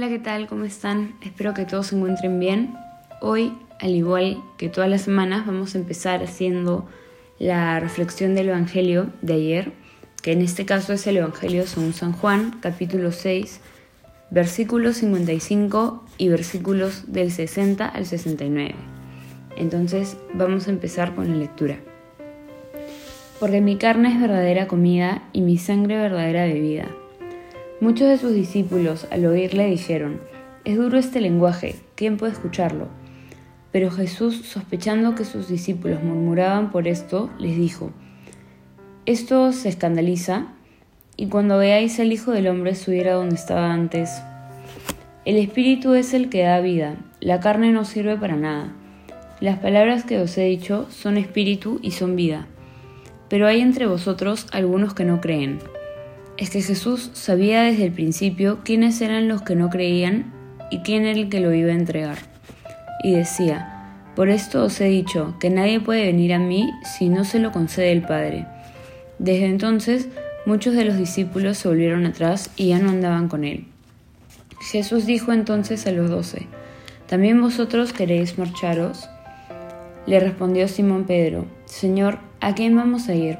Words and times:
Hola, 0.00 0.08
¿qué 0.08 0.18
tal? 0.18 0.46
¿Cómo 0.46 0.64
están? 0.64 1.14
Espero 1.20 1.52
que 1.52 1.66
todos 1.66 1.88
se 1.88 1.94
encuentren 1.94 2.40
bien. 2.40 2.74
Hoy, 3.20 3.52
al 3.80 3.90
igual 3.90 4.42
que 4.56 4.70
todas 4.70 4.88
las 4.88 5.02
semanas, 5.02 5.44
vamos 5.44 5.74
a 5.74 5.78
empezar 5.78 6.22
haciendo 6.22 6.88
la 7.38 7.78
reflexión 7.80 8.34
del 8.34 8.48
Evangelio 8.48 9.10
de 9.20 9.34
ayer, 9.34 9.72
que 10.22 10.32
en 10.32 10.40
este 10.40 10.64
caso 10.64 10.94
es 10.94 11.06
el 11.06 11.18
Evangelio 11.18 11.66
según 11.66 11.92
San 11.92 12.12
Juan, 12.12 12.60
capítulo 12.62 13.12
6, 13.12 13.60
versículos 14.30 14.96
55 14.96 16.06
y 16.16 16.30
versículos 16.30 17.12
del 17.12 17.30
60 17.30 17.86
al 17.86 18.06
69. 18.06 18.74
Entonces, 19.58 20.16
vamos 20.32 20.66
a 20.66 20.70
empezar 20.70 21.14
con 21.14 21.28
la 21.28 21.36
lectura. 21.36 21.76
Porque 23.38 23.60
mi 23.60 23.76
carne 23.76 24.14
es 24.14 24.18
verdadera 24.18 24.66
comida 24.66 25.24
y 25.34 25.42
mi 25.42 25.58
sangre 25.58 25.98
verdadera 25.98 26.46
bebida. 26.46 26.88
Muchos 27.80 28.08
de 28.08 28.18
sus 28.18 28.34
discípulos 28.34 29.06
al 29.10 29.24
oírle 29.24 29.64
dijeron, 29.70 30.20
es 30.66 30.76
duro 30.76 30.98
este 30.98 31.18
lenguaje, 31.22 31.76
¿quién 31.94 32.18
puede 32.18 32.32
escucharlo? 32.32 32.88
Pero 33.72 33.90
Jesús, 33.90 34.42
sospechando 34.44 35.14
que 35.14 35.24
sus 35.24 35.48
discípulos 35.48 36.02
murmuraban 36.02 36.70
por 36.72 36.86
esto, 36.86 37.30
les 37.38 37.56
dijo, 37.56 37.90
esto 39.06 39.52
se 39.52 39.70
escandaliza, 39.70 40.48
y 41.16 41.28
cuando 41.28 41.56
veáis 41.56 41.98
al 42.00 42.12
Hijo 42.12 42.32
del 42.32 42.48
Hombre 42.48 42.74
subir 42.74 43.08
a 43.08 43.14
donde 43.14 43.36
estaba 43.36 43.72
antes, 43.72 44.10
el 45.24 45.38
Espíritu 45.38 45.94
es 45.94 46.12
el 46.12 46.28
que 46.28 46.42
da 46.42 46.60
vida, 46.60 46.96
la 47.20 47.40
carne 47.40 47.72
no 47.72 47.86
sirve 47.86 48.18
para 48.18 48.36
nada. 48.36 48.74
Las 49.40 49.58
palabras 49.58 50.04
que 50.04 50.20
os 50.20 50.36
he 50.36 50.44
dicho 50.44 50.86
son 50.90 51.16
espíritu 51.16 51.80
y 51.80 51.92
son 51.92 52.14
vida, 52.14 52.46
pero 53.30 53.46
hay 53.46 53.62
entre 53.62 53.86
vosotros 53.86 54.46
algunos 54.52 54.92
que 54.92 55.06
no 55.06 55.22
creen 55.22 55.60
es 56.40 56.48
que 56.48 56.62
Jesús 56.62 57.10
sabía 57.12 57.62
desde 57.62 57.84
el 57.84 57.92
principio 57.92 58.60
quiénes 58.64 59.02
eran 59.02 59.28
los 59.28 59.42
que 59.42 59.54
no 59.54 59.68
creían 59.68 60.32
y 60.70 60.78
quién 60.78 61.04
era 61.04 61.20
el 61.20 61.28
que 61.28 61.38
lo 61.38 61.52
iba 61.52 61.70
a 61.70 61.74
entregar. 61.74 62.16
Y 63.04 63.12
decía, 63.12 64.00
por 64.16 64.30
esto 64.30 64.64
os 64.64 64.80
he 64.80 64.86
dicho 64.86 65.34
que 65.38 65.50
nadie 65.50 65.80
puede 65.80 66.06
venir 66.06 66.32
a 66.32 66.38
mí 66.38 66.70
si 66.96 67.10
no 67.10 67.26
se 67.26 67.40
lo 67.40 67.52
concede 67.52 67.92
el 67.92 68.00
Padre. 68.00 68.46
Desde 69.18 69.44
entonces 69.44 70.08
muchos 70.46 70.74
de 70.74 70.86
los 70.86 70.96
discípulos 70.96 71.58
se 71.58 71.68
volvieron 71.68 72.06
atrás 72.06 72.50
y 72.56 72.68
ya 72.68 72.78
no 72.78 72.88
andaban 72.88 73.28
con 73.28 73.44
él. 73.44 73.66
Jesús 74.72 75.04
dijo 75.04 75.34
entonces 75.34 75.86
a 75.86 75.92
los 75.92 76.08
doce, 76.08 76.46
¿también 77.06 77.38
vosotros 77.42 77.92
queréis 77.92 78.38
marcharos? 78.38 79.10
Le 80.06 80.18
respondió 80.18 80.68
Simón 80.68 81.04
Pedro, 81.04 81.44
Señor, 81.66 82.18
¿a 82.40 82.54
quién 82.54 82.74
vamos 82.74 83.10
a 83.10 83.14
ir? 83.14 83.38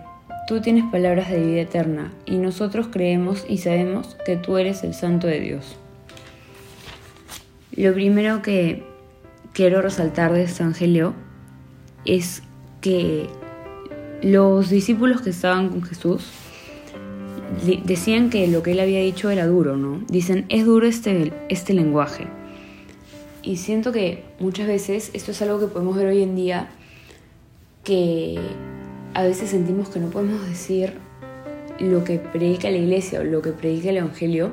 Tú 0.51 0.61
tienes 0.61 0.83
palabras 0.91 1.31
de 1.31 1.39
vida 1.39 1.61
eterna, 1.61 2.11
y 2.27 2.39
nosotros 2.39 2.89
creemos 2.91 3.45
y 3.49 3.59
sabemos 3.59 4.17
que 4.27 4.35
tú 4.37 4.59
eres 4.59 4.83
el 4.83 4.95
Santo 4.95 5.29
de 5.29 5.39
Dios. 5.39 5.77
Lo 7.77 7.95
primero 7.95 8.43
que 8.43 8.83
quiero 9.53 9.81
resaltar 9.81 10.33
de 10.33 10.43
este 10.43 10.65
Evangelio 10.65 11.15
es 12.05 12.43
que 12.81 13.29
los 14.23 14.71
discípulos 14.71 15.21
que 15.21 15.31
estaban 15.31 15.69
con 15.69 15.85
Jesús 15.85 16.27
decían 17.85 18.29
que 18.29 18.49
lo 18.49 18.65
que 18.65 18.73
él 18.73 18.81
había 18.81 19.03
dicho 19.03 19.31
era 19.31 19.47
duro, 19.47 19.77
¿no? 19.77 20.05
Dicen, 20.09 20.47
es 20.49 20.67
duro 20.67 20.89
este, 20.89 21.33
este 21.49 21.75
lenguaje. 21.75 22.27
Y 23.45 23.59
siento 23.59 23.93
que 23.93 24.25
muchas 24.41 24.67
veces 24.67 25.13
esto 25.13 25.31
es 25.31 25.41
algo 25.43 25.61
que 25.61 25.69
podemos 25.69 25.95
ver 25.95 26.09
hoy 26.09 26.25
en 26.25 26.35
día, 26.35 26.71
que 27.85 28.37
a 29.15 29.23
veces 29.23 29.51
sentimos 29.51 29.89
que 29.89 30.01
no 30.01 30.11
podemos 30.11 30.47
decir 30.47 30.95
lo 31.79 32.05
que 32.05 32.19
predica 32.19 32.71
la 32.71 32.77
iglesia 32.77 33.21
o 33.21 33.25
lo 33.25 33.43
que 33.43 33.53
predica 33.53 33.91
el 33.91 33.97
Evangelio 33.99 34.53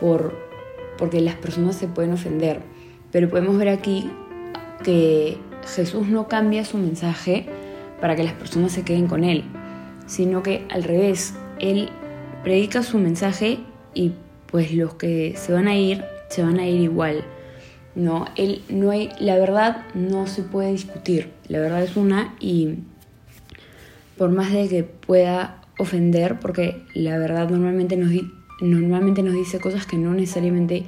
por, 0.00 0.34
porque 0.98 1.20
las 1.20 1.34
personas 1.34 1.76
se 1.76 1.88
pueden 1.88 2.12
ofender. 2.12 2.60
Pero 3.10 3.28
podemos 3.28 3.56
ver 3.58 3.68
aquí 3.68 4.10
que 4.82 5.38
Jesús 5.66 6.08
no 6.08 6.28
cambia 6.28 6.64
su 6.64 6.78
mensaje 6.78 7.46
para 8.00 8.16
que 8.16 8.24
las 8.24 8.32
personas 8.32 8.72
se 8.72 8.82
queden 8.82 9.06
con 9.06 9.24
él, 9.24 9.44
sino 10.06 10.42
que 10.42 10.66
al 10.70 10.82
revés, 10.82 11.34
él 11.58 11.88
predica 12.42 12.82
su 12.82 12.98
mensaje 12.98 13.60
y 13.94 14.12
pues 14.46 14.72
los 14.72 14.94
que 14.94 15.34
se 15.36 15.52
van 15.52 15.68
a 15.68 15.76
ir, 15.76 16.04
se 16.28 16.42
van 16.42 16.58
a 16.58 16.66
ir 16.66 16.80
igual. 16.80 17.24
No, 17.94 18.24
él 18.36 18.62
no 18.68 18.90
hay 18.90 19.10
la 19.20 19.36
verdad 19.36 19.84
no 19.94 20.26
se 20.26 20.42
puede 20.42 20.72
discutir. 20.72 21.30
La 21.48 21.60
verdad 21.60 21.82
es 21.82 21.96
una 21.96 22.34
y 22.40 22.78
por 24.22 24.30
más 24.30 24.52
de 24.52 24.68
que 24.68 24.84
pueda 24.84 25.62
ofender, 25.80 26.38
porque 26.38 26.80
la 26.94 27.18
verdad 27.18 27.50
normalmente 27.50 27.96
nos, 27.96 28.12
normalmente 28.60 29.20
nos 29.20 29.34
dice 29.34 29.58
cosas 29.58 29.84
que 29.84 29.96
no 29.96 30.14
necesariamente 30.14 30.84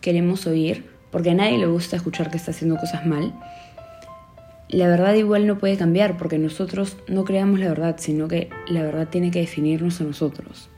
queremos 0.00 0.46
oír, 0.46 0.86
porque 1.10 1.30
a 1.30 1.34
nadie 1.34 1.58
le 1.58 1.66
gusta 1.66 1.96
escuchar 1.96 2.30
que 2.30 2.36
está 2.36 2.52
haciendo 2.52 2.76
cosas 2.76 3.06
mal, 3.06 3.34
la 4.68 4.86
verdad 4.86 5.14
igual 5.14 5.48
no 5.48 5.58
puede 5.58 5.76
cambiar, 5.76 6.16
porque 6.16 6.38
nosotros 6.38 6.96
no 7.08 7.24
creamos 7.24 7.58
la 7.58 7.70
verdad, 7.70 7.96
sino 7.98 8.28
que 8.28 8.50
la 8.68 8.84
verdad 8.84 9.08
tiene 9.08 9.32
que 9.32 9.40
definirnos 9.40 10.00
a 10.00 10.04
nosotros, 10.04 10.68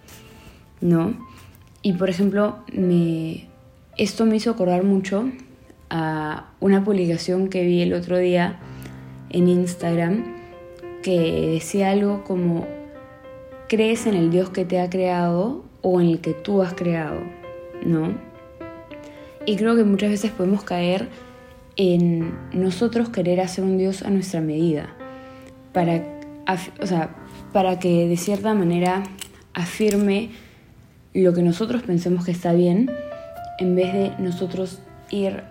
¿no? 0.81 1.12
Y 1.82 1.92
por 1.92 2.08
ejemplo, 2.08 2.64
me, 2.72 3.48
esto 3.98 4.25
me 4.25 4.36
hizo 4.36 4.50
acordar 4.50 4.82
mucho 4.82 5.31
a 5.91 6.52
una 6.58 6.84
publicación 6.84 7.48
que 7.48 7.66
vi 7.66 7.82
el 7.82 7.92
otro 7.92 8.16
día 8.16 8.60
en 9.28 9.47
Instagram, 9.47 10.41
que 11.02 11.48
decía 11.52 11.90
algo 11.90 12.24
como, 12.24 12.66
crees 13.68 14.06
en 14.06 14.14
el 14.14 14.30
Dios 14.30 14.50
que 14.50 14.64
te 14.64 14.80
ha 14.80 14.88
creado 14.90 15.64
o 15.82 16.00
en 16.00 16.08
el 16.08 16.20
que 16.20 16.34
tú 16.34 16.62
has 16.62 16.74
creado, 16.74 17.20
¿no? 17.84 18.14
Y 19.44 19.56
creo 19.56 19.76
que 19.76 19.84
muchas 19.84 20.10
veces 20.10 20.30
podemos 20.30 20.62
caer 20.62 21.08
en 21.76 22.34
nosotros 22.52 23.08
querer 23.08 23.40
hacer 23.40 23.64
un 23.64 23.78
Dios 23.78 24.02
a 24.02 24.10
nuestra 24.10 24.40
medida, 24.40 24.94
para, 25.72 26.02
o 26.80 26.86
sea, 26.86 27.16
para 27.52 27.78
que 27.78 28.06
de 28.06 28.16
cierta 28.16 28.54
manera 28.54 29.02
afirme 29.54 30.30
lo 31.14 31.32
que 31.34 31.42
nosotros 31.42 31.82
pensemos 31.82 32.24
que 32.24 32.30
está 32.30 32.52
bien, 32.52 32.90
en 33.58 33.74
vez 33.74 33.92
de 33.92 34.12
nosotros 34.19 34.80
ir 35.10 35.42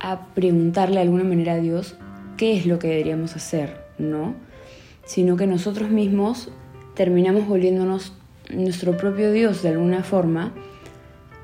a 0.00 0.26
preguntarle 0.34 0.96
de 0.96 1.02
alguna 1.02 1.24
manera 1.24 1.54
a 1.54 1.58
Dios 1.58 1.96
qué 2.36 2.56
es 2.56 2.66
lo 2.66 2.78
que 2.78 2.88
deberíamos 2.88 3.36
hacer, 3.36 3.76
¿no? 3.98 4.34
Sino 5.04 5.36
que 5.36 5.46
nosotros 5.46 5.90
mismos 5.90 6.50
terminamos 6.94 7.46
volviéndonos 7.46 8.12
nuestro 8.50 8.96
propio 8.96 9.32
Dios 9.32 9.62
de 9.62 9.70
alguna 9.70 10.02
forma 10.02 10.52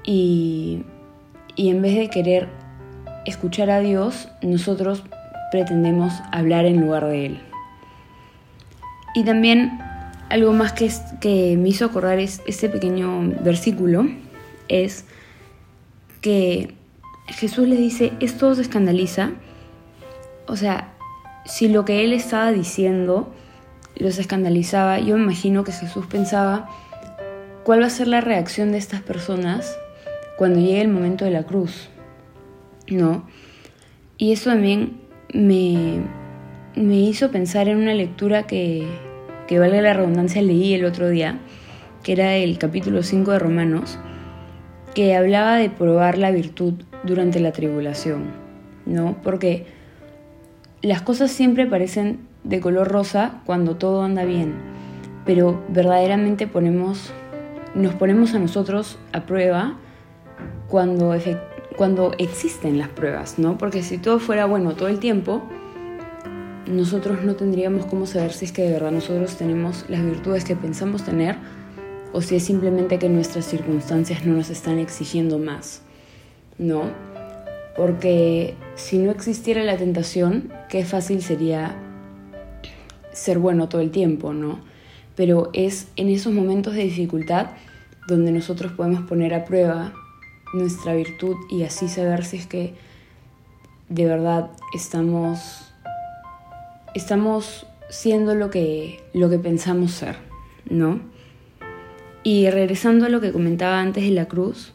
y, 0.05 0.83
en 1.57 1.83
vez 1.83 1.97
de 1.97 2.09
querer 2.09 2.49
escuchar 3.27 3.71
a 3.71 3.81
Dios, 3.81 4.29
nosotros 4.43 5.05
pretendemos 5.51 6.15
hablar 6.33 6.65
en 6.65 6.81
lugar 6.81 7.07
de 7.07 7.27
Él. 7.27 7.41
Y 9.15 9.25
también 9.25 9.79
algo 10.29 10.53
más 10.53 10.73
que, 10.73 10.91
que 11.21 11.57
me 11.59 11.69
hizo 11.69 11.85
acordar 11.85 12.19
es, 12.19 12.41
este 12.47 12.69
pequeño 12.69 13.35
versículo 13.43 14.07
es 14.69 15.05
que 16.21 16.75
Jesús 17.27 17.67
le 17.67 17.77
dice, 17.77 18.13
esto 18.21 18.55
se 18.55 18.63
escandaliza. 18.63 19.33
O 20.47 20.57
sea, 20.57 20.95
si 21.45 21.69
lo 21.69 21.85
que 21.85 22.05
Él 22.05 22.13
estaba 22.13 22.53
diciendo 22.53 23.33
los 23.97 24.19
escandalizaba, 24.19 24.99
yo 24.99 25.17
me 25.17 25.25
imagino 25.25 25.65
que 25.65 25.73
Jesús 25.73 26.07
pensaba 26.07 26.69
cuál 27.65 27.83
va 27.83 27.87
a 27.87 27.91
ser 27.91 28.09
la 28.09 28.21
reacción 28.21 28.73
de 28.73 28.79
estas 28.79 29.03
personas 29.03 29.79
cuando 30.39 30.59
llegue 30.59 30.81
el 30.81 30.89
momento 30.89 31.25
de 31.25 31.31
la 31.31 31.43
cruz, 31.43 31.89
¿no? 32.89 33.29
Y 34.17 34.33
eso 34.33 34.51
también 34.51 35.01
me, 35.33 36.03
me 36.75 36.97
hizo 36.97 37.31
pensar 37.31 37.69
en 37.69 37.77
una 37.77 37.95
lectura 37.95 38.47
que, 38.47 38.87
que 39.47 39.59
valga 39.59 39.83
la 39.83 39.93
redundancia, 39.93 40.41
leí 40.43 40.75
el 40.75 40.85
otro 40.85 41.09
día, 41.09 41.39
que 42.03 42.13
era 42.13 42.37
el 42.37 42.57
capítulo 42.59 43.03
5 43.03 43.33
de 43.33 43.39
Romanos, 43.39 43.99
que 44.95 45.15
hablaba 45.15 45.57
de 45.57 45.71
probar 45.71 46.19
la 46.19 46.31
virtud 46.31 46.75
durante 47.05 47.41
la 47.41 47.53
tribulación, 47.53 48.31
¿no? 48.87 49.17
Porque 49.23 49.67
las 50.83 51.03
cosas 51.03 51.31
siempre 51.31 51.67
parecen 51.67 52.30
de 52.45 52.61
color 52.61 52.89
rosa 52.89 53.41
cuando 53.45 53.77
todo 53.77 54.03
anda 54.03 54.25
bien, 54.25 54.55
pero 55.25 55.63
verdaderamente 55.69 56.47
ponemos, 56.47 57.13
nos 57.75 57.95
ponemos 57.95 58.35
a 58.35 58.39
nosotros 58.39 58.99
a 59.13 59.23
prueba 59.27 59.77
cuando, 60.69 61.15
cuando 61.77 62.13
existen 62.19 62.79
las 62.79 62.89
pruebas, 62.89 63.39
¿no? 63.39 63.59
Porque 63.59 63.83
si 63.83 63.99
todo 63.99 64.19
fuera 64.19 64.47
bueno 64.47 64.75
todo 64.75 64.89
el 64.89 64.99
tiempo, 64.99 65.43
nosotros 66.67 67.23
no 67.23 67.35
tendríamos 67.37 67.87
cómo 67.87 68.07
saber 68.07 68.33
si 68.33 68.47
es 68.47 68.53
que 68.53 68.63
de 68.63 68.73
verdad 68.73 68.93
nosotros 68.93 69.37
tenemos 69.37 69.85
las 69.89 70.05
virtudes 70.05 70.45
que 70.45 70.57
pensamos 70.57 71.05
tener 71.05 71.37
o 72.13 72.23
si 72.23 72.37
es 72.37 72.45
simplemente 72.45 72.99
que 72.99 73.09
nuestras 73.09 73.45
circunstancias 73.45 74.25
no 74.25 74.35
nos 74.35 74.51
están 74.51 74.79
exigiendo 74.79 75.39
más, 75.39 75.83
¿no? 76.59 76.85
Porque 77.77 78.55
si 78.75 78.99
no 78.99 79.11
existiera 79.11 79.63
la 79.65 79.77
tentación, 79.77 80.53
qué 80.69 80.85
fácil 80.85 81.23
sería 81.23 81.77
ser 83.13 83.39
bueno 83.39 83.69
todo 83.69 83.81
el 83.81 83.91
tiempo, 83.91 84.33
¿no? 84.33 84.61
Pero 85.17 85.51
es 85.53 85.89
en 85.97 86.09
esos 86.09 86.33
momentos 86.33 86.75
de 86.75 86.85
dificultad 86.85 87.49
donde 88.09 88.33
nosotros 88.33 88.73
podemos 88.73 89.03
poner 89.03 89.35
a 89.35 89.45
prueba 89.45 89.93
nuestra 90.53 90.95
virtud 90.95 91.37
y 91.49 91.63
así 91.63 91.89
saber 91.89 92.25
si 92.25 92.39
es 92.39 92.47
que 92.47 92.75
de 93.89 94.05
verdad 94.07 94.51
estamos 94.75 95.73
estamos 96.95 97.67
siendo 97.89 98.35
lo 98.35 98.51
que 98.51 99.01
lo 99.15 99.29
que 99.31 99.39
pensamos 99.39 99.93
ser, 99.93 100.17
¿no? 100.69 101.01
Y 102.23 102.51
regresando 102.51 103.07
a 103.07 103.09
lo 103.09 103.21
que 103.21 103.33
comentaba 103.33 103.81
antes 103.81 104.05
de 104.05 104.11
la 104.11 104.27
cruz, 104.27 104.73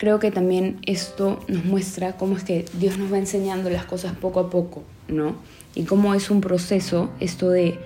creo 0.00 0.18
que 0.18 0.30
también 0.30 0.78
esto 0.86 1.40
nos 1.46 1.66
muestra 1.66 2.16
cómo 2.16 2.34
es 2.34 2.42
que 2.42 2.64
Dios 2.78 2.96
nos 2.96 3.12
va 3.12 3.18
enseñando 3.18 3.68
las 3.68 3.84
cosas 3.84 4.14
poco 4.16 4.40
a 4.40 4.48
poco, 4.48 4.82
¿no? 5.08 5.36
Y 5.74 5.82
cómo 5.82 6.14
es 6.14 6.30
un 6.30 6.40
proceso 6.40 7.10
esto 7.20 7.50
de 7.50 7.78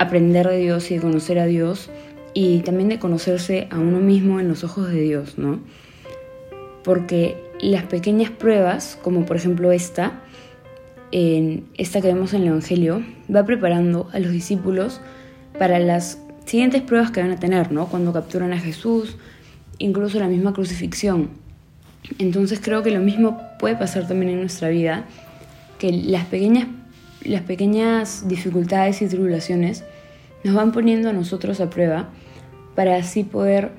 aprender 0.00 0.48
de 0.48 0.58
Dios 0.58 0.90
y 0.90 0.96
de 0.96 1.00
conocer 1.00 1.38
a 1.38 1.46
Dios 1.46 1.88
y 2.34 2.62
también 2.62 2.88
de 2.88 2.98
conocerse 2.98 3.68
a 3.70 3.78
uno 3.78 4.00
mismo 4.00 4.40
en 4.40 4.48
los 4.48 4.64
ojos 4.64 4.90
de 4.90 5.02
Dios, 5.02 5.38
¿no? 5.38 5.60
Porque 6.82 7.36
las 7.60 7.84
pequeñas 7.84 8.32
pruebas, 8.32 8.98
como 9.00 9.24
por 9.24 9.36
ejemplo 9.36 9.70
esta, 9.70 10.20
esta 11.12 12.00
que 12.00 12.08
vemos 12.08 12.34
en 12.34 12.42
el 12.42 12.48
Evangelio, 12.48 13.04
va 13.32 13.44
preparando 13.44 14.08
a 14.12 14.18
los 14.18 14.32
discípulos 14.32 15.00
para 15.60 15.78
las 15.78 16.18
siguientes 16.44 16.82
pruebas 16.82 17.12
que 17.12 17.20
van 17.20 17.30
a 17.30 17.38
tener, 17.38 17.70
¿no? 17.70 17.86
Cuando 17.86 18.12
capturan 18.12 18.52
a 18.52 18.58
Jesús, 18.58 19.16
incluso 19.78 20.18
la 20.18 20.26
misma 20.26 20.52
crucifixión. 20.52 21.41
Entonces 22.18 22.60
creo 22.62 22.82
que 22.82 22.90
lo 22.90 23.00
mismo 23.00 23.40
puede 23.58 23.76
pasar 23.76 24.06
también 24.06 24.32
en 24.32 24.40
nuestra 24.40 24.68
vida, 24.68 25.04
que 25.78 25.92
las 25.92 26.26
pequeñas, 26.26 26.66
las 27.24 27.42
pequeñas 27.42 28.28
dificultades 28.28 29.02
y 29.02 29.06
tribulaciones 29.06 29.84
nos 30.44 30.54
van 30.54 30.72
poniendo 30.72 31.10
a 31.10 31.12
nosotros 31.12 31.60
a 31.60 31.70
prueba 31.70 32.08
para 32.74 32.96
así 32.96 33.24
poder 33.24 33.72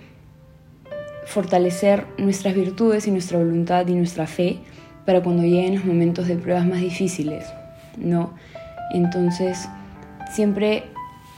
fortalecer 1.25 2.05
nuestras 2.17 2.55
virtudes 2.55 3.07
y 3.07 3.11
nuestra 3.11 3.37
voluntad 3.37 3.87
y 3.87 3.95
nuestra 3.95 4.27
fe 4.27 4.59
para 5.05 5.21
cuando 5.21 5.43
lleguen 5.43 5.75
los 5.75 5.85
momentos 5.85 6.27
de 6.27 6.35
pruebas 6.35 6.65
más 6.65 6.79
difíciles, 6.79 7.45
¿no? 7.97 8.33
Entonces, 8.91 9.67
siempre 10.31 10.83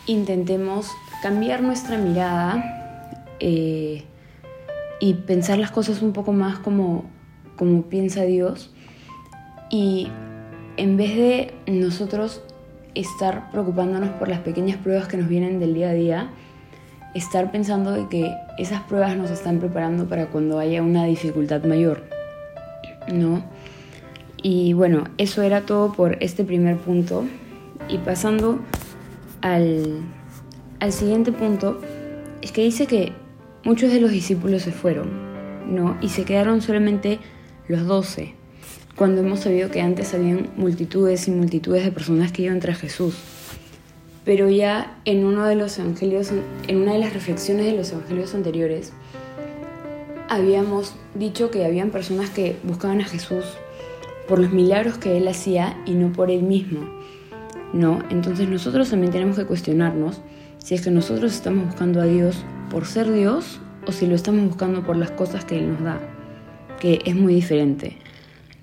intentemos 0.06 0.92
cambiar 1.22 1.62
nuestra 1.62 1.98
mirada 1.98 3.36
eh, 3.40 4.04
y 5.06 5.14
pensar 5.14 5.60
las 5.60 5.70
cosas 5.70 6.02
un 6.02 6.14
poco 6.14 6.34
más 6.34 6.58
como, 6.58 7.06
como 7.58 7.84
piensa 7.84 8.24
Dios 8.24 8.74
y 9.70 10.08
en 10.78 10.98
vez 10.98 11.16
de 11.16 11.54
nosotros 11.68 12.42
estar 12.96 13.52
preocupándonos 13.52 14.10
por 14.14 14.30
las 14.30 14.40
pequeñas 14.40 14.78
pruebas 14.78 15.08
que 15.08 15.18
nos 15.18 15.28
vienen 15.28 15.60
del 15.60 15.76
día 15.76 15.90
a 15.90 15.94
día, 15.94 16.30
estar 17.14 17.52
pensando 17.52 17.92
de 17.92 18.08
que 18.10 18.34
esas 18.58 18.82
pruebas 18.82 19.16
nos 19.16 19.30
están 19.30 19.60
preparando 19.60 20.10
para 20.10 20.26
cuando 20.26 20.58
haya 20.58 20.82
una 20.82 21.06
dificultad 21.06 21.64
mayor, 21.66 22.02
¿no? 23.14 23.44
Y 24.42 24.74
bueno, 24.74 25.04
eso 25.20 25.44
era 25.44 25.62
todo 25.62 25.94
por 25.94 26.18
este 26.20 26.44
primer 26.44 26.78
punto. 26.78 27.26
Y 27.90 28.00
pasando 28.00 28.60
al, 29.42 30.00
al 30.80 30.92
siguiente 30.92 31.32
punto, 31.32 31.80
es 32.42 32.52
que 32.52 32.64
dice 32.64 32.88
que 32.88 33.14
muchos 33.66 33.92
de 33.92 34.00
los 34.00 34.12
discípulos 34.12 34.62
se 34.62 34.72
fueron, 34.72 35.10
¿no? 35.76 35.98
Y 36.02 36.10
se 36.10 36.24
quedaron 36.24 36.62
solamente 36.62 37.20
los 37.68 37.86
doce, 37.86 38.36
cuando 38.96 39.22
hemos 39.22 39.42
sabido 39.42 39.72
que 39.72 39.82
antes 39.82 40.14
habían 40.14 40.52
multitudes 40.56 41.28
y 41.28 41.32
multitudes 41.32 41.84
de 41.84 41.92
personas 41.92 42.32
que 42.32 42.44
iban 42.44 42.62
tras 42.62 42.78
Jesús. 42.78 43.16
Pero 44.24 44.50
ya 44.50 44.98
en 45.04 45.26
uno 45.26 45.46
de 45.46 45.56
los 45.56 45.78
evangelios, 45.78 46.32
en 46.68 46.78
una 46.78 46.94
de 46.94 47.00
las 47.00 47.14
reflexiones 47.14 47.66
de 47.66 47.74
los 47.74 47.92
evangelios 47.92 48.34
anteriores, 48.34 48.94
habíamos 50.30 50.96
dicho 51.16 51.52
que 51.52 51.66
habían 51.66 51.90
personas 51.90 52.30
que 52.30 52.56
buscaban 52.64 53.02
a 53.02 53.06
Jesús 53.06 53.46
por 54.28 54.40
los 54.40 54.52
milagros 54.52 54.98
que 54.98 55.18
él 55.18 55.28
hacía 55.28 55.78
y 55.86 55.92
no 55.92 56.14
por 56.14 56.32
él 56.32 56.44
mismo. 56.44 56.82
¿No? 57.74 58.00
Entonces 58.10 58.48
nosotros 58.48 58.90
también 58.90 59.12
tenemos 59.12 59.38
que 59.38 59.46
cuestionarnos 59.46 60.22
si 60.60 60.76
es 60.76 60.82
que 60.82 60.92
nosotros 60.92 61.34
estamos 61.34 61.66
buscando 61.66 62.00
a 62.00 62.06
Dios 62.06 62.44
por 62.70 62.86
ser 62.86 63.12
Dios 63.12 63.60
o 63.88 63.92
si 63.92 64.08
lo 64.08 64.16
estamos 64.16 64.46
buscando 64.46 64.84
por 64.84 64.98
las 64.98 65.12
cosas 65.12 65.46
que 65.46 65.58
él 65.58 65.72
nos 65.74 65.84
da, 65.84 66.00
que 66.80 67.02
es 67.06 67.16
muy 67.16 67.34
diferente. 67.34 67.98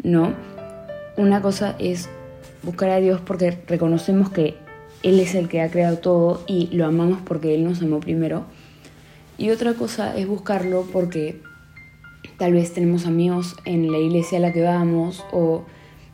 ¿No? 0.03 0.35
Una 1.17 1.41
cosa 1.43 1.77
es 1.79 2.09
buscar 2.63 2.91
a 2.91 2.99
Dios 2.99 3.21
porque 3.21 3.59
reconocemos 3.67 4.31
que 4.31 4.57
él 5.03 5.19
es 5.19 5.35
el 5.35 5.49
que 5.49 5.61
ha 5.61 5.71
creado 5.71 5.99
todo 5.99 6.43
y 6.47 6.69
lo 6.69 6.87
amamos 6.87 7.19
porque 7.25 7.55
Él 7.55 7.65
nos 7.65 7.83
amó 7.83 7.99
primero. 7.99 8.45
Y 9.37 9.51
otra 9.51 9.75
cosa 9.75 10.17
es 10.17 10.29
buscarlo 10.29 10.87
porque 10.93 11.41
tal 12.39 12.53
vez 12.53 12.73
tenemos 12.73 13.07
amigos 13.07 13.57
en 13.65 13.91
la 13.91 13.99
iglesia 13.99 14.39
a 14.39 14.41
la 14.41 14.53
que 14.53 14.63
vamos 14.63 15.25
o 15.33 15.65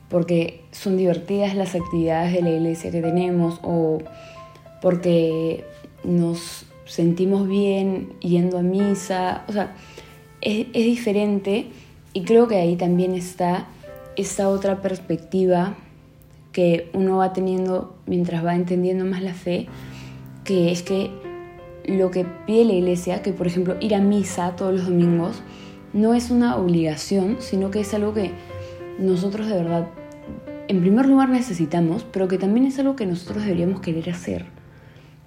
porque 0.08 0.64
son 0.70 0.96
divertidas 0.96 1.54
las 1.54 1.74
actividades 1.74 2.32
de 2.32 2.40
la 2.40 2.50
iglesia 2.50 2.90
que 2.90 3.02
tenemos 3.02 3.60
o 3.62 3.98
porque 4.80 5.64
nos 6.02 6.64
sentimos 6.88 7.46
bien 7.46 8.14
yendo 8.20 8.58
a 8.58 8.62
misa. 8.62 9.44
O 9.48 9.52
sea, 9.52 9.74
es, 10.40 10.72
diferente 10.72 11.66
y 12.12 12.22
creo 12.22 12.48
que 12.48 12.56
ahí 12.56 12.76
también 12.76 13.14
está 13.14 13.66
esta 14.16 14.48
otra 14.48 14.82
perspectiva 14.82 15.76
que 16.52 16.90
uno 16.92 17.18
va 17.18 17.32
teniendo 17.32 17.96
mientras 18.06 18.44
va 18.44 18.54
entendiendo 18.54 19.04
más 19.04 19.22
la 19.22 19.34
fe, 19.34 19.66
que 20.44 20.72
es 20.72 20.82
que 20.82 21.10
lo 21.84 22.10
que 22.10 22.24
pide 22.46 22.64
la 22.64 22.72
iglesia, 22.72 23.22
que 23.22 23.32
por 23.32 23.46
ejemplo 23.46 23.76
ir 23.80 23.94
a 23.94 24.00
misa 24.00 24.56
todos 24.56 24.74
los 24.74 24.86
domingos, 24.86 25.42
no 25.92 26.14
es 26.14 26.30
una 26.30 26.56
obligación, 26.56 27.36
sino 27.38 27.70
que 27.70 27.80
es 27.80 27.94
algo 27.94 28.12
que 28.12 28.32
nosotros 28.98 29.46
de 29.46 29.54
verdad, 29.54 29.88
en 30.66 30.80
primer 30.80 31.06
lugar 31.06 31.28
necesitamos, 31.28 32.04
pero 32.10 32.28
que 32.28 32.38
también 32.38 32.66
es 32.66 32.78
algo 32.78 32.96
que 32.96 33.06
nosotros 33.06 33.44
deberíamos 33.44 33.80
querer 33.80 34.10
hacer, 34.10 34.46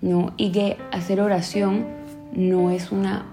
¿no? 0.01 0.33
Y 0.37 0.51
que 0.51 0.77
hacer 0.91 1.21
oración 1.21 1.85
no 2.33 2.71
es 2.71 2.91
una 2.91 3.25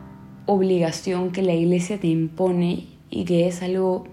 obligación 0.46 1.30
que 1.30 1.42
la 1.42 1.54
iglesia 1.54 1.98
te 1.98 2.06
impone 2.06 2.86
y 3.10 3.24
que 3.24 3.46
es 3.46 3.62
algo 3.62 4.06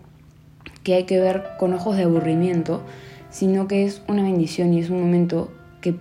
que 0.83 0.95
hay 0.95 1.03
que 1.03 1.19
ver 1.19 1.43
con 1.57 1.73
ojos 1.73 1.97
de 1.97 2.03
aburrimiento, 2.03 2.81
sino 3.29 3.67
que 3.67 3.85
es 3.85 4.01
una 4.07 4.23
bendición 4.23 4.73
y 4.73 4.79
es 4.79 4.89
un 4.89 5.01
momento 5.01 5.51
que, 5.81 5.95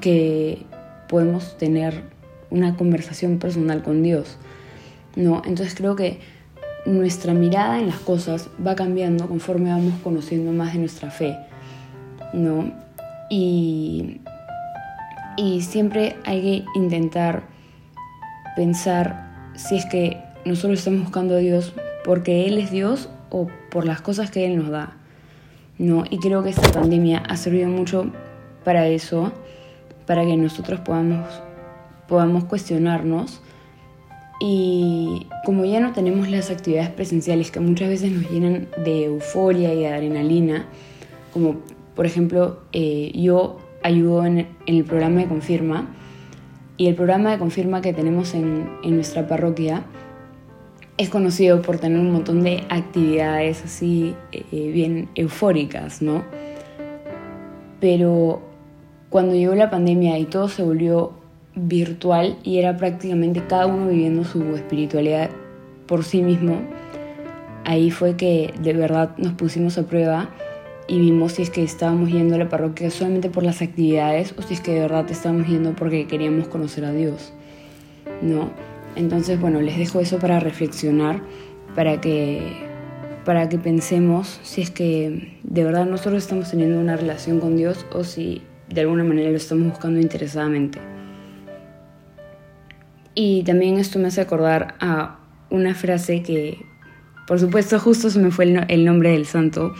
que 0.00 0.62
podemos 1.08 1.56
tener 1.58 2.02
una 2.50 2.76
conversación 2.76 3.38
personal 3.38 3.82
con 3.82 4.02
Dios. 4.02 4.38
¿no? 5.16 5.42
Entonces 5.44 5.74
creo 5.74 5.96
que 5.96 6.20
nuestra 6.86 7.34
mirada 7.34 7.78
en 7.78 7.86
las 7.86 7.98
cosas 7.98 8.48
va 8.64 8.74
cambiando 8.74 9.28
conforme 9.28 9.70
vamos 9.70 9.94
conociendo 10.02 10.52
más 10.52 10.72
de 10.72 10.80
nuestra 10.80 11.10
fe. 11.10 11.36
¿no? 12.32 12.72
Y, 13.30 14.20
y 15.36 15.62
siempre 15.62 16.16
hay 16.24 16.42
que 16.42 16.78
intentar 16.78 17.44
pensar 18.56 19.50
si 19.54 19.76
es 19.76 19.86
que 19.86 20.22
nosotros 20.44 20.78
estamos 20.78 21.02
buscando 21.02 21.34
a 21.34 21.38
Dios 21.38 21.74
porque 22.04 22.46
Él 22.46 22.58
es 22.58 22.70
Dios 22.70 23.08
o 23.30 23.48
por 23.70 23.86
las 23.86 24.00
cosas 24.00 24.30
que 24.30 24.46
Él 24.46 24.56
nos 24.56 24.70
da. 24.70 24.96
¿no? 25.78 26.04
Y 26.08 26.18
creo 26.18 26.42
que 26.42 26.50
esta 26.50 26.70
pandemia 26.70 27.18
ha 27.18 27.36
servido 27.36 27.68
mucho 27.68 28.10
para 28.62 28.86
eso, 28.86 29.32
para 30.06 30.24
que 30.24 30.36
nosotros 30.36 30.80
podamos, 30.80 31.28
podamos 32.06 32.44
cuestionarnos. 32.44 33.40
Y 34.40 35.26
como 35.44 35.64
ya 35.64 35.80
no 35.80 35.92
tenemos 35.92 36.28
las 36.28 36.50
actividades 36.50 36.90
presenciales 36.90 37.50
que 37.50 37.60
muchas 37.60 37.88
veces 37.88 38.12
nos 38.12 38.30
llenan 38.30 38.68
de 38.84 39.04
euforia 39.04 39.72
y 39.72 39.80
de 39.80 39.88
adrenalina, 39.88 40.66
como 41.32 41.56
por 41.94 42.06
ejemplo 42.06 42.60
eh, 42.72 43.12
yo 43.14 43.58
ayudo 43.84 44.26
en, 44.26 44.48
el 44.66 44.84
programa 44.84 45.20
de 45.20 45.28
Confirma, 45.28 45.86
y 46.76 46.88
el 46.88 46.96
programa 46.96 47.30
de 47.30 47.38
Confirma 47.38 47.80
que 47.80 47.92
tenemos 47.92 48.34
en, 48.34 48.68
en 48.82 48.96
nuestra 48.96 49.28
parroquia, 49.28 49.84
es 50.96 51.08
conocido 51.08 51.60
por 51.62 51.78
tener 51.78 51.98
un 51.98 52.12
montón 52.12 52.42
de 52.42 52.64
actividades 52.68 53.64
así 53.64 54.14
eh, 54.32 54.70
bien 54.72 55.08
eufóricas, 55.14 56.02
¿no? 56.02 56.24
Pero 57.80 58.42
cuando 59.10 59.34
llegó 59.34 59.54
la 59.54 59.70
pandemia 59.70 60.18
y 60.18 60.24
todo 60.24 60.48
se 60.48 60.62
volvió 60.62 61.12
virtual 61.56 62.36
y 62.42 62.58
era 62.58 62.76
prácticamente 62.76 63.42
cada 63.46 63.66
uno 63.66 63.88
viviendo 63.88 64.24
su 64.24 64.42
espiritualidad 64.54 65.30
por 65.86 66.04
sí 66.04 66.22
mismo, 66.22 66.60
ahí 67.64 67.90
fue 67.90 68.16
que 68.16 68.54
de 68.60 68.72
verdad 68.72 69.16
nos 69.18 69.32
pusimos 69.34 69.76
a 69.78 69.86
prueba 69.86 70.30
y 70.86 70.98
vimos 70.98 71.32
si 71.32 71.42
es 71.42 71.50
que 71.50 71.62
estábamos 71.62 72.10
yendo 72.10 72.34
a 72.34 72.38
la 72.38 72.48
parroquia 72.48 72.90
solamente 72.90 73.30
por 73.30 73.42
las 73.42 73.62
actividades 73.62 74.34
o 74.36 74.42
si 74.42 74.54
es 74.54 74.60
que 74.60 74.72
de 74.72 74.80
verdad 74.80 75.10
estábamos 75.10 75.46
yendo 75.46 75.74
porque 75.74 76.06
queríamos 76.06 76.48
conocer 76.48 76.84
a 76.84 76.92
Dios, 76.92 77.32
¿no? 78.22 78.50
Entonces, 78.96 79.40
bueno, 79.40 79.60
les 79.60 79.76
dejo 79.76 80.00
eso 80.00 80.18
para 80.18 80.38
reflexionar, 80.40 81.22
para 81.74 82.00
que, 82.00 82.42
para 83.24 83.48
que 83.48 83.58
pensemos 83.58 84.40
si 84.42 84.62
es 84.62 84.70
que 84.70 85.38
de 85.42 85.64
verdad 85.64 85.86
nosotros 85.86 86.22
estamos 86.22 86.50
teniendo 86.50 86.78
una 86.78 86.96
relación 86.96 87.40
con 87.40 87.56
Dios 87.56 87.86
o 87.92 88.04
si 88.04 88.42
de 88.68 88.82
alguna 88.82 89.04
manera 89.04 89.30
lo 89.30 89.36
estamos 89.36 89.68
buscando 89.68 90.00
interesadamente. 90.00 90.78
Y 93.14 93.44
también 93.44 93.78
esto 93.78 93.98
me 93.98 94.08
hace 94.08 94.20
acordar 94.20 94.74
a 94.80 95.20
una 95.50 95.74
frase 95.74 96.22
que, 96.22 96.58
por 97.26 97.38
supuesto 97.38 97.78
justo 97.78 98.10
se 98.10 98.18
me 98.18 98.30
fue 98.30 98.44
el, 98.68 98.84
nombre 98.84 99.12
del 99.12 99.26
santo 99.26 99.72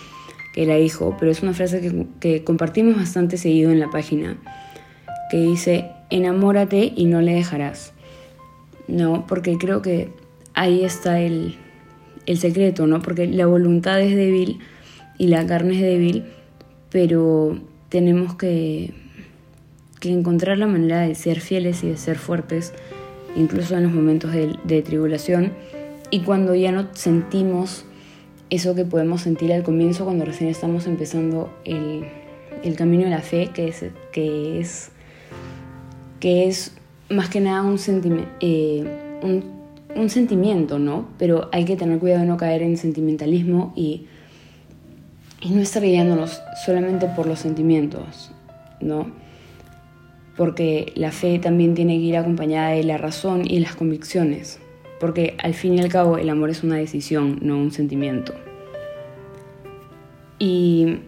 que 0.54 0.66
la 0.66 0.76
dijo, 0.76 1.16
pero 1.18 1.32
es 1.32 1.42
una 1.42 1.52
frase 1.52 2.06
que, 2.20 2.44
compartimos 2.44 2.96
bastante 2.96 3.37
seguido 3.37 3.73
en 3.73 3.80
la 3.80 3.90
página, 3.90 4.38
que 5.30 5.37
dice, 5.37 5.90
enamórate 6.11 6.92
y 6.94 7.06
no 7.06 7.20
le 7.20 7.34
dejarás. 7.34 7.92
No, 8.87 9.26
porque 9.26 9.58
creo 9.58 9.82
que 9.82 10.11
ahí 10.54 10.84
está 10.84 11.20
el, 11.20 11.56
el 12.26 12.38
secreto, 12.38 12.87
¿no? 12.87 13.02
Porque 13.02 13.26
la 13.26 13.46
voluntad 13.46 14.00
es 14.00 14.14
débil 14.14 14.61
y 15.18 15.26
la 15.26 15.44
carne 15.44 15.75
es 15.75 15.82
débil, 15.82 16.25
pero 16.88 17.58
tenemos 17.88 18.37
que, 18.37 18.94
que 19.99 20.12
encontrar 20.12 20.58
la 20.58 20.68
manera 20.68 21.00
de 21.00 21.16
ser 21.16 21.40
fieles 21.40 21.82
y 21.82 21.88
de 21.88 21.96
ser 21.96 22.16
fuertes, 22.16 22.75
incluso 23.34 23.76
en 23.76 23.82
los 23.82 23.92
momentos 23.92 24.32
de, 24.32 24.82
tribulación, 24.82 25.52
y 26.11 26.20
cuando 26.20 26.54
ya 26.54 26.70
no 26.70 26.88
sentimos 26.92 27.87
eso 28.54 28.75
que 28.75 28.84
podemos 28.84 29.23
sentir 29.23 29.52
al 29.52 29.62
comienzo, 29.62 30.04
cuando 30.04 30.25
recién 30.25 30.50
estamos 30.50 30.87
empezando 30.87 31.50
el, 31.64 32.04
el 32.62 32.76
camino 32.76 33.04
de 33.04 33.11
la 33.11 33.20
fe, 33.20 33.50
que 33.54 33.68
es, 33.68 33.84
que 34.12 34.61
es, 34.61 34.90
que 36.20 36.46
es 36.46 36.73
más 37.11 37.28
que 37.28 37.40
nada 37.40 37.62
un, 37.62 37.78
eh, 38.40 38.84
un 39.94 40.11
sentimiento, 40.11 40.78
¿no? 40.78 41.08
Pero 41.18 41.49
hay 41.52 41.64
que 41.64 41.76
tener 41.76 41.99
cuidado 41.99 42.23
de 42.23 42.26
no 42.26 42.37
caer 42.37 42.62
en 42.62 42.76
sentimentalismo 42.76 43.73
y, 43.76 44.06
y 45.40 45.50
no 45.50 45.61
estar 45.61 45.82
guiándonos 45.82 46.40
solamente 46.64 47.06
por 47.06 47.26
los 47.26 47.38
sentimientos, 47.38 48.30
¿no? 48.80 49.11
Porque 50.37 50.92
la 50.96 51.12
fe 51.12 51.38
también 51.38 51.75
tiene 51.75 51.96
que 51.99 52.04
ir 52.04 52.16
acompañada 52.16 52.70
de 52.70 52.82
la 52.82 52.99
razón 52.99 53.42
y 53.44 53.61
las 53.61 53.76
convicciones, 53.76 54.58
porque 55.04 55.37
al 55.42 55.52
fin 55.52 55.75
y 55.75 55.80
al 55.80 55.90
cabo 55.90 56.16
el 56.16 56.30
amor 56.30 56.49
es 56.49 56.62
una 56.62 56.76
decisión, 56.76 57.40
no 57.42 57.58
un 57.58 57.73
sentimiento. 57.73 58.32
Y 60.38 61.00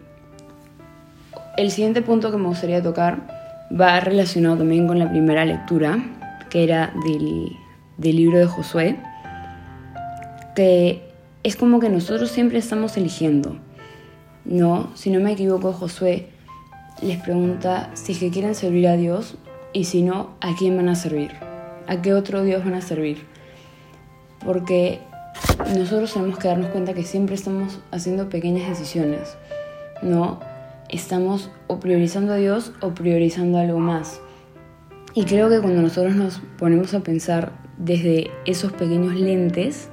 el 1.56 1.70
siguiente 1.70 2.02
punto 2.02 2.30
que 2.30 2.36
me 2.36 2.46
gustaría 2.46 2.82
tocar 2.82 3.26
va 3.72 3.98
relacionado 4.00 4.58
también 4.58 4.86
con 4.86 4.98
la 4.98 5.08
primera 5.08 5.46
lectura, 5.46 5.98
que 6.50 6.62
era 6.62 6.92
del 7.06 7.56
del 7.96 8.16
libro 8.16 8.36
de 8.36 8.44
Josué, 8.44 8.98
que 10.54 11.00
es 11.42 11.56
como 11.56 11.80
que 11.80 11.88
nosotros 11.88 12.30
siempre 12.30 12.58
estamos 12.58 12.98
eligiendo. 12.98 13.56
No, 14.44 14.90
si 14.94 15.08
no 15.08 15.20
me 15.20 15.32
equivoco, 15.32 15.72
Josué 15.72 16.26
les 17.00 17.16
pregunta 17.16 17.88
si 17.94 18.12
es 18.12 18.18
que 18.18 18.30
quieren 18.30 18.54
servir 18.54 18.88
a 18.88 18.98
Dios 18.98 19.38
y 19.72 19.84
si 19.84 20.02
no, 20.02 20.34
¿a 20.42 20.54
quién 20.54 20.76
van 20.76 20.90
a 20.90 20.96
servir? 20.96 21.30
¿A 21.86 22.02
qué 22.02 22.12
otro 22.12 22.42
Dios 22.42 22.62
van 22.62 22.74
a 22.74 22.82
servir? 22.82 23.35
Porque 24.46 25.00
nosotros 25.76 26.14
tenemos 26.14 26.38
que 26.38 26.48
darnos 26.48 26.70
cuenta 26.70 26.94
que 26.94 27.02
siempre 27.02 27.34
estamos 27.34 27.80
haciendo 27.90 28.28
pequeñas 28.28 28.68
decisiones, 28.68 29.36
¿no? 30.02 30.40
Estamos 30.88 31.50
o 31.66 31.80
priorizando 31.80 32.32
a 32.32 32.36
Dios 32.36 32.72
o 32.80 32.94
priorizando 32.94 33.58
algo 33.58 33.80
más. 33.80 34.20
Y 35.14 35.24
creo 35.24 35.48
que 35.48 35.60
cuando 35.60 35.82
nosotros 35.82 36.14
nos 36.14 36.40
ponemos 36.58 36.94
a 36.94 37.00
pensar 37.00 37.52
desde 37.78 38.30
esos 38.44 38.72
pequeños 38.72 39.14
lentes 39.14 39.88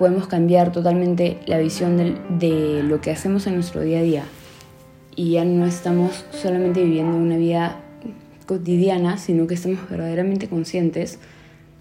podemos 0.00 0.28
cambiar 0.28 0.72
totalmente 0.72 1.40
la 1.44 1.58
visión 1.58 1.98
de, 2.38 2.82
lo 2.82 3.02
que 3.02 3.10
hacemos 3.10 3.46
en 3.46 3.56
nuestro 3.56 3.82
día 3.82 3.98
a 3.98 4.02
día. 4.02 4.24
Y 5.14 5.32
ya 5.32 5.44
no 5.44 5.66
estamos 5.66 6.24
solamente 6.30 6.82
viviendo 6.82 7.18
una 7.18 7.36
vida 7.36 7.82
cotidiana, 8.46 9.18
sino 9.18 9.46
que 9.46 9.54
estamos 9.54 9.78
verdaderamente 9.90 10.48
conscientes 10.48 11.18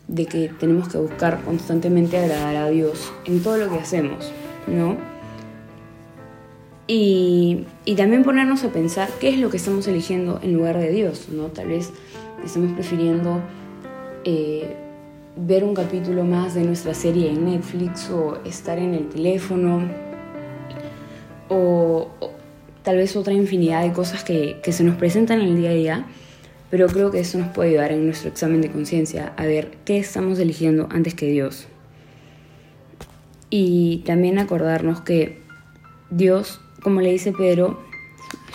de 0.10 0.26
que 0.26 0.50
tenemos 0.60 0.90
que 0.90 0.98
buscar 0.98 1.42
constantemente 1.44 2.18
agradar 2.18 2.56
a 2.56 2.70
Dios 2.70 3.14
en 3.26 3.42
todo 3.42 3.58
lo 3.58 3.70
que 3.70 3.78
hacemos, 3.78 4.32
¿no? 4.68 4.98
Y, 6.88 7.68
y, 7.86 7.96
también 7.96 8.24
ponernos 8.24 8.64
a 8.64 8.70
pensar 8.70 9.08
qué 9.20 9.30
es 9.30 9.38
lo 9.38 9.52
que 9.52 9.58
estamos 9.58 9.88
eligiendo 9.88 10.40
en 10.42 10.54
lugar 10.54 10.80
de 10.80 10.90
Dios, 10.90 11.30
¿no? 11.30 11.46
Tal 11.46 11.68
vez 11.68 11.92
estamos 12.44 12.72
prefiriendo 12.74 13.42
eh, 14.24 14.76
ver 15.36 15.64
un 15.64 15.76
capítulo 15.76 16.24
más 16.24 16.56
de 16.56 16.64
nuestra 16.64 16.96
serie 16.96 17.30
en 17.30 17.46
Netflix 17.46 18.10
o 18.10 18.40
estar 18.44 18.80
en 18.80 18.96
el 18.96 19.08
teléfono 19.10 19.88
o, 21.48 22.10
tal 22.82 22.98
vez 22.98 23.16
otra 23.16 23.34
infinidad 23.34 23.84
de 23.84 23.94
cosas 23.94 24.24
que, 24.24 24.60
que, 24.64 24.72
se 24.72 24.84
nos 24.84 24.96
presentan 24.96 25.42
en 25.42 25.50
el 25.50 25.58
día 25.58 25.70
a 25.70 25.74
día, 25.74 26.06
pero 26.70 26.88
creo 26.88 27.12
que 27.12 27.20
eso 27.20 27.38
nos 27.38 27.50
puede 27.50 27.70
ayudar 27.70 27.92
en 27.92 28.06
nuestro 28.06 28.30
examen 28.30 28.62
de 28.62 28.72
conciencia 28.72 29.34
a 29.38 29.46
ver 29.46 29.72
qué 29.86 29.98
estamos 29.98 30.38
eligiendo 30.40 30.88
antes 30.92 31.16
que 31.16 31.26
Dios. 31.26 31.68
Y 33.50 34.04
también 34.06 34.38
acordarnos 34.38 35.02
que 35.02 35.40
Dios, 36.12 36.62
como 36.84 37.02
le 37.02 37.12
dice 37.12 37.32
Pedro, 37.32 37.80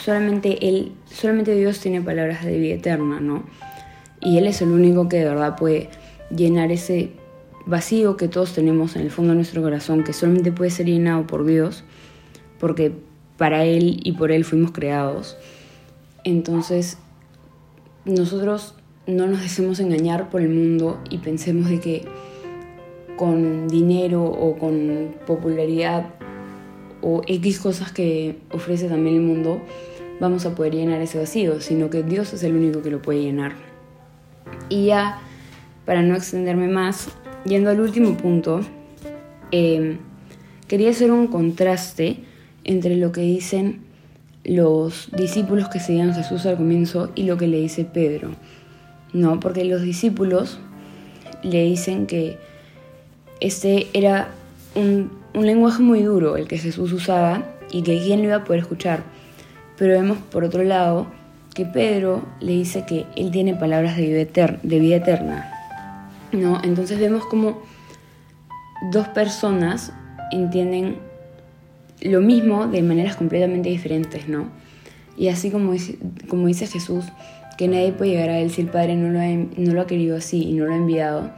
solamente 0.03 0.69
él, 0.69 0.93
solamente 1.07 1.55
Dios 1.57 1.81
tiene 1.81 2.01
palabras 2.01 2.45
de 2.45 2.59
vida 2.59 2.75
eterna, 2.75 3.21
¿no? 3.21 3.45
Y 4.21 4.39
él 4.39 4.47
es 4.47 4.63
el 4.63 4.71
único 4.71 5.09
que 5.09 5.19
de 5.19 5.25
verdad 5.25 5.57
puede 5.57 5.91
llenar 6.35 6.71
ese 6.71 7.11
vacío 7.67 8.17
que 8.17 8.29
todos 8.29 8.55
tenemos 8.55 8.97
en 8.97 9.03
el 9.03 9.11
fondo 9.11 9.31
de 9.31 9.37
nuestro 9.37 9.63
corazón, 9.63 10.05
que 10.05 10.13
solamente 10.13 10.53
puede 10.53 10.71
ser 10.71 10.87
llenado 10.87 11.27
por 11.27 11.45
Dios, 11.45 11.85
porque 12.59 12.93
para 13.37 13.65
Él 13.65 14.01
y 14.03 14.13
por 14.13 14.31
Él 14.31 14.45
fuimos 14.45 14.71
creados. 14.71 15.37
Entonces, 16.25 16.99
nosotros 18.05 18.75
no 19.07 19.27
nos 19.27 19.43
dejemos 19.43 19.81
engañar 19.81 20.31
por 20.31 20.41
el 20.41 20.49
mundo 20.49 21.01
y 21.11 21.19
pensemos 21.19 21.69
de 21.69 21.81
que 21.81 22.05
con 23.17 23.69
dinero 23.69 24.25
o 24.25 24.57
con 24.59 25.15
popularidad 25.27 26.07
o 27.01 27.23
X 27.27 27.61
cosas 27.61 27.93
que 27.93 28.39
ofrece 28.51 28.89
también 28.89 29.17
el 29.17 29.23
mundo, 29.23 29.61
vamos 30.21 30.47
a 30.47 30.55
poder 30.55 30.75
llenar 30.75 31.01
ese 31.03 31.19
vacío, 31.19 31.61
sino 31.61 31.91
que 31.91 32.03
Dios 32.03 32.33
es 32.33 32.43
el 32.43 32.57
único 32.57 32.83
que 32.83 32.91
lo 32.91 33.03
puede 33.03 33.23
llenar. 33.23 33.53
Y 34.69 34.87
ya 34.87 35.21
para 35.85 36.03
no 36.03 36.15
extenderme 36.15 36.69
más, 36.69 37.09
yendo 37.45 37.71
al 37.71 37.81
último 37.81 38.17
punto, 38.17 38.61
eh, 39.51 39.99
quería 40.67 40.91
hacer 40.91 41.13
un 41.13 41.27
contraste 41.27 42.21
entre 42.65 42.97
lo 42.97 43.13
que 43.13 43.21
dicen 43.21 43.84
los 44.45 45.11
discípulos 45.13 45.69
que 45.69 45.81
seguían 45.81 46.11
a 46.11 46.15
Jesús 46.15 46.47
al 46.47 46.57
comienzo 46.57 47.11
y 47.15 47.25
lo 47.25 47.37
que 47.37 47.47
le 47.47 47.61
dice 47.61 47.85
Pedro. 47.85 48.31
No, 49.13 49.41
porque 49.41 49.65
los 49.65 49.83
discípulos 49.83 50.59
le 51.43 51.65
dicen 51.65 52.07
que 52.07 52.39
este 53.41 53.89
era 53.93 54.29
un, 54.75 55.11
un 55.35 55.47
lenguaje 55.47 55.83
muy 55.83 56.03
duro 56.03 56.37
el 56.37 56.49
que 56.49 56.59
Jesús 56.59 56.93
usaba 56.93 57.45
y 57.71 57.83
que 57.83 58.01
quién 58.01 58.21
lo 58.21 58.27
iba 58.27 58.37
a 58.37 58.45
poder 58.45 58.61
escuchar. 58.61 59.03
Pero 59.77 59.93
vemos 59.93 60.19
por 60.31 60.45
otro 60.45 60.63
lado 60.63 61.07
que 61.55 61.65
Pedro 61.65 62.23
le 62.41 62.53
dice 62.53 62.85
que 62.87 63.07
él 63.17 63.31
tiene 63.31 63.55
palabras 63.55 63.97
de 63.97 64.03
vida 64.03 64.59
de 64.63 64.79
vida 64.79 64.97
eterna 64.97 65.55
¿no? 66.35 66.61
Entonces 66.63 66.99
vemos 66.99 67.25
como 67.27 67.63
dos 68.91 69.09
personas 69.09 69.93
entienden 70.31 70.99
lo 72.01 72.21
mismo 72.21 72.67
de 72.67 72.83
maneras 72.83 73.17
completamente 73.17 73.69
diferentes, 73.69 74.29
¿no? 74.29 74.49
Y 75.17 75.29
así 75.29 75.51
como 75.51 75.73
dice, 75.73 75.97
como 76.29 76.47
dice 76.47 76.67
Jesús, 76.67 77.05
que 77.57 77.69
nadie 77.69 77.93
puede 77.93 78.13
llegar 78.13 78.31
a 78.31 78.39
Él 78.39 78.51
si 78.51 78.63
el 78.63 78.69
Padre 78.69 78.97
no 78.97 79.11
lo, 79.11 79.21
ha, 79.21 79.29
no 79.29 79.75
lo 79.75 79.81
ha 79.81 79.87
querido 79.87 80.17
así 80.17 80.43
y 80.43 80.53
no 80.55 80.67
lo 80.67 80.73
ha 80.73 80.77
enviado, 80.77 81.31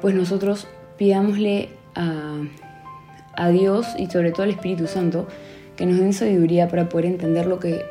pues 0.00 0.14
nosotros 0.14 0.66
pidámosle 0.96 1.68
a, 1.94 2.42
a 3.36 3.48
Dios 3.50 3.86
y 3.98 4.06
sobre 4.06 4.32
todo 4.32 4.44
al 4.44 4.50
Espíritu 4.50 4.86
Santo 4.86 5.28
que 5.76 5.86
nos 5.86 5.98
den 5.98 6.12
sabiduría 6.12 6.68
para 6.68 6.88
poder 6.88 7.06
entender 7.06 7.46
lo 7.46 7.58
que, 7.58 7.82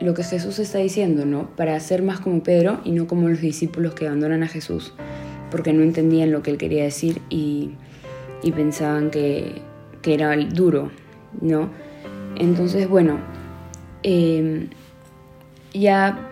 lo 0.00 0.14
que 0.14 0.22
Jesús 0.22 0.58
está 0.58 0.78
diciendo, 0.78 1.26
¿no? 1.26 1.50
Para 1.56 1.78
ser 1.80 2.02
más 2.02 2.20
como 2.20 2.42
Pedro 2.42 2.80
y 2.84 2.92
no 2.92 3.06
como 3.06 3.28
los 3.28 3.40
discípulos 3.40 3.94
que 3.94 4.06
abandonan 4.06 4.42
a 4.42 4.48
Jesús 4.48 4.94
porque 5.50 5.72
no 5.72 5.82
entendían 5.82 6.30
lo 6.30 6.42
que 6.42 6.52
él 6.52 6.58
quería 6.58 6.84
decir 6.84 7.20
y, 7.28 7.72
pensaban 8.54 9.10
que, 9.10 9.62
era 10.04 10.34
duro, 10.36 10.90
¿no? 11.40 11.68
Entonces, 12.36 12.88
bueno, 12.88 13.18
em, 14.02 14.68
ya 15.72 16.28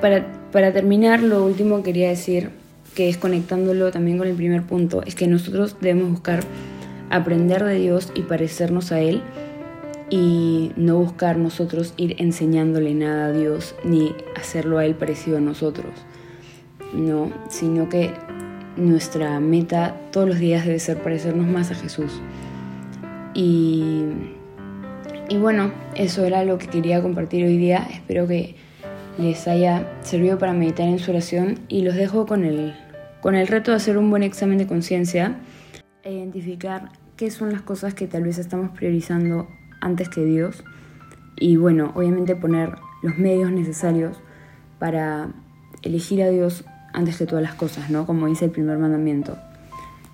para, 0.00 0.26
para 0.52 0.72
terminar, 0.72 1.22
lo 1.22 1.44
último 1.44 1.82
quería 1.82 2.08
decir, 2.08 2.50
que 2.94 3.08
es 3.08 3.16
conectándolo 3.16 3.90
también 3.90 4.18
con 4.18 4.26
el 4.26 4.34
primer 4.34 4.62
punto, 4.62 5.02
es 5.04 5.14
que 5.14 5.26
nosotros 5.26 5.76
debemos 5.80 6.10
buscar 6.10 6.40
aprender 7.10 7.64
de 7.64 7.76
Dios 7.76 8.12
y 8.14 8.22
parecernos 8.22 8.92
a 8.92 9.00
Él 9.00 9.22
y 10.10 10.72
no 10.76 10.98
buscar 10.98 11.36
nosotros 11.36 11.94
ir 11.96 12.16
enseñándole 12.18 12.94
nada 12.94 13.26
a 13.26 13.32
Dios 13.32 13.74
ni 13.84 14.14
hacerlo 14.36 14.78
a 14.78 14.84
Él 14.84 14.94
parecido 14.94 15.38
a 15.38 15.40
nosotros 15.40 15.92
no, 16.92 17.30
sino 17.48 17.88
que 17.88 18.12
nuestra 18.76 19.40
meta 19.40 19.96
todos 20.12 20.28
los 20.28 20.38
días 20.38 20.64
debe 20.64 20.78
ser 20.78 21.02
parecernos 21.02 21.46
más 21.46 21.70
a 21.70 21.74
Jesús. 21.74 22.20
Y, 23.34 24.04
y 25.28 25.36
bueno, 25.36 25.72
eso 25.94 26.24
era 26.24 26.44
lo 26.44 26.58
que 26.58 26.66
quería 26.66 27.02
compartir 27.02 27.44
hoy 27.44 27.56
día. 27.56 27.86
Espero 27.90 28.26
que 28.26 28.56
les 29.18 29.46
haya 29.48 29.86
servido 30.02 30.38
para 30.38 30.52
meditar 30.52 30.88
en 30.88 30.98
su 30.98 31.10
oración 31.10 31.60
y 31.68 31.82
los 31.82 31.94
dejo 31.94 32.26
con 32.26 32.44
el, 32.44 32.74
con 33.20 33.34
el 33.34 33.46
reto 33.46 33.70
de 33.70 33.76
hacer 33.76 33.98
un 33.98 34.10
buen 34.10 34.22
examen 34.22 34.58
de 34.58 34.66
conciencia 34.66 35.36
e 36.02 36.12
identificar 36.12 36.90
qué 37.16 37.30
son 37.30 37.52
las 37.52 37.62
cosas 37.62 37.94
que 37.94 38.06
tal 38.06 38.22
vez 38.22 38.38
estamos 38.38 38.70
priorizando 38.70 39.46
antes 39.80 40.08
que 40.08 40.24
Dios. 40.24 40.64
Y 41.36 41.56
bueno, 41.56 41.92
obviamente 41.94 42.34
poner 42.34 42.76
los 43.02 43.18
medios 43.18 43.50
necesarios 43.50 44.20
para 44.78 45.28
elegir 45.82 46.22
a 46.22 46.28
Dios 46.28 46.64
antes 46.92 47.18
que 47.18 47.26
todas 47.26 47.42
las 47.42 47.54
cosas, 47.54 47.90
¿no? 47.90 48.06
Como 48.06 48.26
dice 48.26 48.46
el 48.46 48.50
primer 48.50 48.78
mandamiento. 48.78 49.38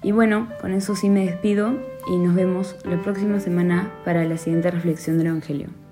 Y 0.02 0.12
bueno, 0.12 0.48
con 0.60 0.72
eso 0.72 0.94
sí 0.94 1.08
me 1.08 1.24
despido 1.24 1.74
y 2.06 2.16
nos 2.16 2.34
vemos 2.34 2.76
la 2.84 3.02
próxima 3.02 3.40
semana 3.40 3.92
para 4.04 4.24
la 4.24 4.36
siguiente 4.36 4.70
reflexión 4.70 5.18
del 5.18 5.28
Evangelio. 5.28 5.85